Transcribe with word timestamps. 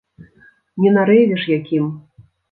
Не 0.85 0.93
на 0.95 1.03
рэйве 1.09 1.37
ж 1.43 1.51
якім. 1.57 1.85